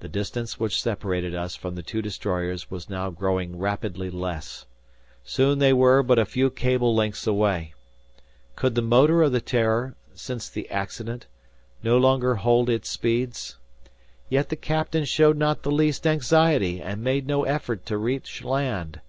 [0.00, 4.66] The distance which separated us from the two destroyers was now growing rapidly less.
[5.24, 7.72] Soon they were but a few cable lengths away.
[8.56, 11.28] Could the motor of the "Terror," since the accident,
[11.82, 13.56] no longer hold its speeds?
[14.28, 19.00] Yet the captain showed not the least anxiety, and made no effort to reach land!